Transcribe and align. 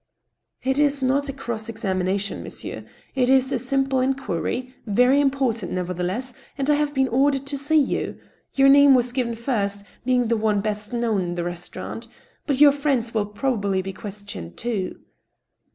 * 0.35 0.63
It 0.71 0.79
is 0.79 1.03
not 1.03 1.29
a 1.29 1.31
cross 1.31 1.69
examination, 1.69 2.41
monsieur, 2.41 2.85
it 3.13 3.29
is 3.29 3.51
a 3.51 3.59
simple 3.59 3.99
inquiry— 3.99 4.73
very 4.87 5.19
important, 5.21 5.71
nevertheless, 5.73 6.33
and 6.57 6.67
I 6.71 6.73
have 6.73 6.95
been 6.95 7.07
ordered 7.07 7.45
to 7.45 7.55
see 7.59 7.79
you. 7.79 8.17
Your 8.55 8.67
name 8.67 8.95
was 8.95 9.11
given 9.11 9.35
first, 9.35 9.83
being 10.03 10.27
the 10.27 10.37
one 10.37 10.59
best 10.59 10.91
known 10.91 11.21
in 11.21 11.35
the 11.35 11.43
restau 11.43 11.75
rant. 11.75 12.07
But 12.47 12.59
your 12.59 12.71
friends 12.71 13.13
will 13.13 13.27
probably 13.27 13.83
be 13.83 13.93
questioned, 13.93 14.57
too." 14.57 15.01